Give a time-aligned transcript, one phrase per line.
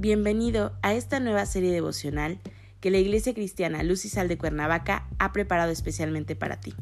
[0.00, 2.38] Bienvenido a esta nueva serie devocional
[2.80, 6.72] que la Iglesia Cristiana Luz y Sal de Cuernavaca ha preparado especialmente para ti.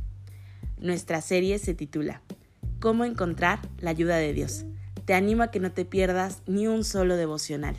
[0.76, 2.20] Nuestra serie se titula
[2.78, 4.66] Cómo encontrar la ayuda de Dios.
[5.06, 7.78] Te animo a que no te pierdas ni un solo devocional.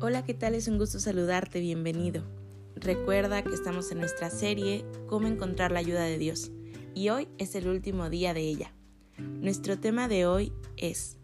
[0.00, 0.54] Hola, ¿qué tal?
[0.54, 2.39] Es un gusto saludarte, bienvenido.
[2.80, 6.50] Recuerda que estamos en nuestra serie Cómo encontrar la ayuda de Dios
[6.94, 8.72] y hoy es el último día de ella.
[9.18, 11.18] Nuestro tema de hoy es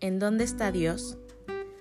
[0.00, 1.16] ¿En dónde está Dios?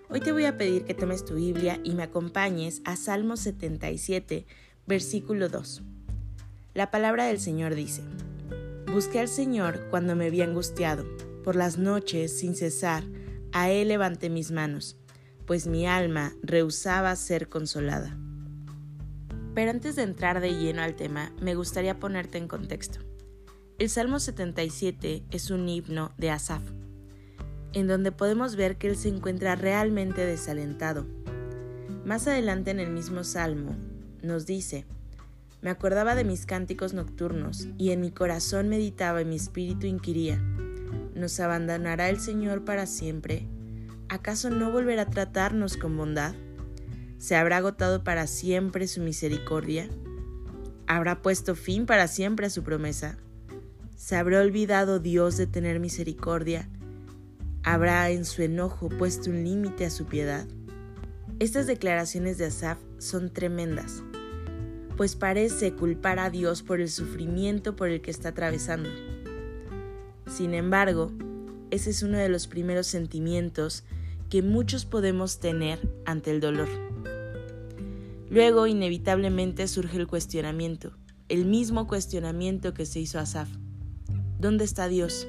[0.09, 4.45] Hoy te voy a pedir que tomes tu Biblia y me acompañes a Salmo 77,
[4.87, 5.83] versículo 2.
[6.73, 8.01] La palabra del Señor dice,
[8.89, 11.05] Busqué al Señor cuando me vi angustiado,
[11.43, 13.03] por las noches sin cesar,
[13.51, 14.95] a Él levanté mis manos,
[15.45, 18.17] pues mi alma rehusaba ser consolada.
[19.55, 22.99] Pero antes de entrar de lleno al tema, me gustaría ponerte en contexto.
[23.79, 26.61] El Salmo 77 es un himno de Asaf,
[27.71, 31.07] en donde podemos ver que él se encuentra realmente desalentado.
[32.05, 33.75] Más adelante en el mismo Salmo
[34.21, 34.85] nos dice,
[35.61, 40.37] me acordaba de mis cánticos nocturnos y en mi corazón meditaba y mi espíritu inquiría,
[41.15, 43.47] ¿nos abandonará el Señor para siempre?
[44.09, 46.35] ¿Acaso no volverá a tratarnos con bondad?
[47.25, 49.89] ¿Se habrá agotado para siempre su misericordia?
[50.85, 53.17] ¿Habrá puesto fin para siempre a su promesa?
[53.95, 56.69] ¿Se habrá olvidado Dios de tener misericordia?
[57.63, 60.45] ¿Habrá en su enojo puesto un límite a su piedad?
[61.39, 64.03] Estas declaraciones de Asaf son tremendas,
[64.95, 68.91] pues parece culpar a Dios por el sufrimiento por el que está atravesando.
[70.27, 71.11] Sin embargo,
[71.71, 73.83] ese es uno de los primeros sentimientos
[74.29, 76.84] que muchos podemos tener ante el dolor.
[78.29, 80.97] Luego, inevitablemente, surge el cuestionamiento,
[81.29, 83.49] el mismo cuestionamiento que se hizo a Asaf.
[84.39, 85.27] ¿Dónde está Dios?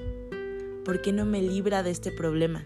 [0.85, 2.65] ¿Por qué no me libra de este problema?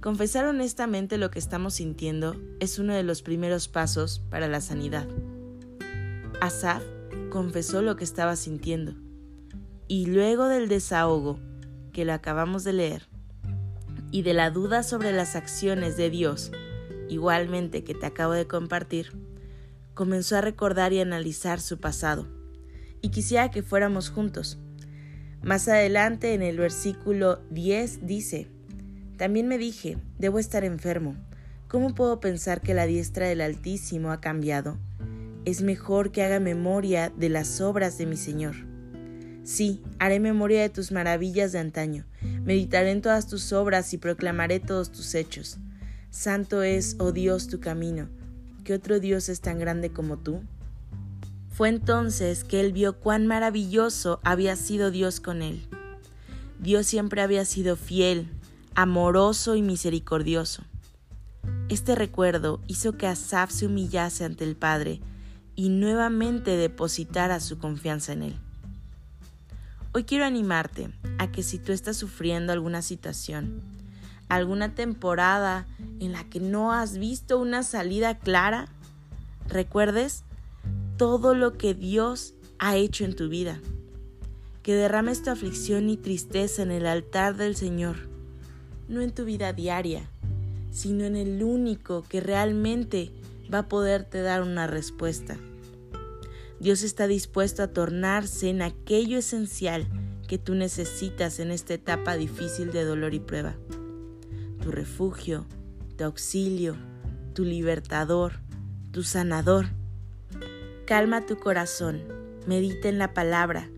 [0.00, 5.08] Confesar honestamente lo que estamos sintiendo es uno de los primeros pasos para la sanidad.
[6.40, 6.84] Asaf
[7.30, 8.94] confesó lo que estaba sintiendo
[9.88, 11.40] y luego del desahogo
[11.92, 13.08] que lo acabamos de leer
[14.12, 16.52] y de la duda sobre las acciones de Dios
[17.08, 19.12] igualmente que te acabo de compartir,
[19.94, 22.28] comenzó a recordar y analizar su pasado,
[23.00, 24.58] y quisiera que fuéramos juntos.
[25.42, 28.48] Más adelante en el versículo 10 dice,
[29.16, 31.16] También me dije, debo estar enfermo.
[31.68, 34.78] ¿Cómo puedo pensar que la diestra del Altísimo ha cambiado?
[35.44, 38.54] Es mejor que haga memoria de las obras de mi Señor.
[39.44, 42.04] Sí, haré memoria de tus maravillas de antaño,
[42.44, 45.58] meditaré en todas tus obras y proclamaré todos tus hechos.
[46.18, 48.08] Santo es, oh Dios, tu camino.
[48.64, 50.42] ¿Qué otro Dios es tan grande como tú?
[51.52, 55.64] Fue entonces que él vio cuán maravilloso había sido Dios con él.
[56.58, 58.28] Dios siempre había sido fiel,
[58.74, 60.64] amoroso y misericordioso.
[61.68, 64.98] Este recuerdo hizo que Asaf se humillase ante el Padre
[65.54, 68.36] y nuevamente depositara su confianza en él.
[69.92, 73.62] Hoy quiero animarte a que si tú estás sufriendo alguna situación,
[74.28, 75.66] alguna temporada
[76.00, 78.68] en la que no has visto una salida clara,
[79.48, 80.24] recuerdes
[80.96, 83.60] todo lo que Dios ha hecho en tu vida.
[84.62, 87.96] Que derrames tu aflicción y tristeza en el altar del Señor,
[88.88, 90.10] no en tu vida diaria,
[90.70, 93.10] sino en el único que realmente
[93.52, 95.38] va a poderte dar una respuesta.
[96.60, 99.86] Dios está dispuesto a tornarse en aquello esencial
[100.26, 103.54] que tú necesitas en esta etapa difícil de dolor y prueba
[104.68, 105.46] tu refugio,
[105.96, 106.76] tu auxilio,
[107.32, 108.34] tu libertador,
[108.90, 109.64] tu sanador.
[110.86, 112.02] Calma tu corazón,
[112.46, 113.70] medita en la palabra,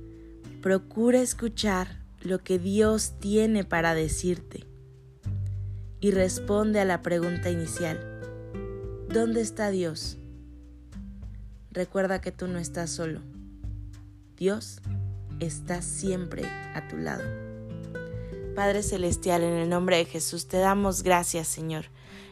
[0.61, 4.67] procura escuchar lo que Dios tiene para decirte
[6.01, 8.01] y responde a la pregunta inicial.
[9.09, 10.19] ¿Dónde está Dios?
[11.71, 13.21] Recuerda que tú no estás solo.
[14.37, 14.81] Dios
[15.39, 17.50] está siempre a tu lado.
[18.61, 21.87] Padre Celestial, en el nombre de Jesús, te damos gracias, Señor.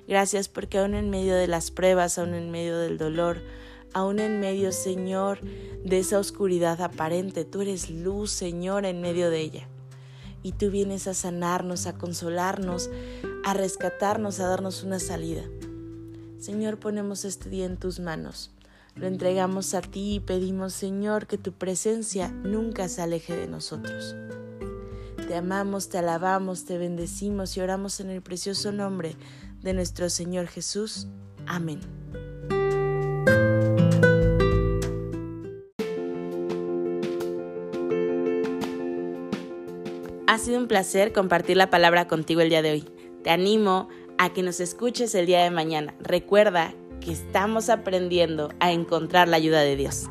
[0.07, 3.41] Gracias porque aún en medio de las pruebas, aún en medio del dolor,
[3.95, 9.41] aún en medio, Señor, de esa oscuridad aparente, tú eres luz, Señor, en medio de
[9.41, 9.69] ella.
[10.43, 12.91] Y tú vienes a sanarnos, a consolarnos,
[13.43, 15.45] a rescatarnos, a darnos una salida.
[16.37, 18.51] Señor, ponemos este día en tus manos.
[18.97, 24.15] Lo entregamos a ti y pedimos, Señor, que tu presencia nunca se aleje de nosotros.
[25.29, 29.15] Te amamos, te alabamos, te bendecimos y oramos en el precioso nombre
[29.61, 31.07] de nuestro Señor Jesús.
[31.47, 31.81] Amén.
[40.27, 42.85] Ha sido un placer compartir la palabra contigo el día de hoy.
[43.23, 45.95] Te animo a que nos escuches el día de mañana.
[46.01, 46.73] Recuerda
[47.03, 50.09] que estamos aprendiendo a encontrar la ayuda de Dios.